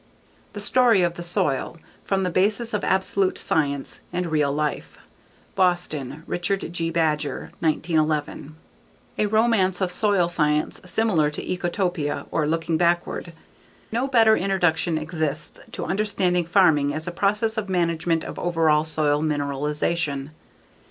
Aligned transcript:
_The 0.55 0.61
Story 0.61 1.03
of 1.03 1.13
the 1.13 1.21
Soil: 1.21 1.77
From 2.03 2.23
the 2.23 2.31
Basis 2.31 2.73
of 2.73 2.83
Absolute 2.83 3.37
Science 3.37 4.01
and 4.11 4.25
Real 4.31 4.51
Life. 4.51 4.97
_Boston: 5.55 6.23
Richard 6.25 6.73
G. 6.73 6.89
Badger, 6.89 7.51
1911. 7.59 8.55
A 9.19 9.25
romance 9.27 9.79
of 9.79 9.91
soil 9.91 10.27
science 10.27 10.81
similar 10.85 11.29
to 11.29 11.43
Ecotopia 11.47 12.25
or 12.31 12.47
Looking 12.47 12.77
Backward. 12.77 13.31
No 13.91 14.07
better 14.07 14.35
introduction 14.35 14.97
exists 14.97 15.59
to 15.71 15.85
understanding 15.85 16.45
farming 16.47 16.95
as 16.95 17.07
a 17.07 17.11
process 17.11 17.55
of 17.55 17.69
management 17.69 18.23
of 18.23 18.39
overall 18.39 18.83
soil 18.83 19.21
mineralization. 19.21 20.31